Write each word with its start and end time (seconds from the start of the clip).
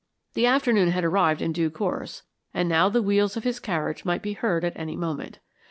The 0.33 0.47
afternoon 0.47 0.89
had 0.89 1.03
arrived 1.03 1.43
in 1.43 1.51
due 1.51 1.69
course, 1.69 2.23
and 2.55 2.67
now 2.67 2.89
the 2.89 3.03
wheels 3.03 3.37
of 3.37 3.43
his 3.43 3.59
carriage 3.59 4.03
might 4.03 4.23
be 4.23 4.33
heard 4.33 4.65
at 4.65 4.73
any 4.75 4.95
moment. 4.97 5.37